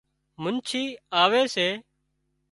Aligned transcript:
منڇي 0.41 0.83
آوي 1.23 1.43
سي 1.55 1.67